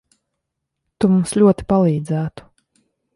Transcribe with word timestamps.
Tu 1.03 1.11
mums 1.11 1.33
ļoti 1.41 1.67
palīdzētu. 1.73 2.47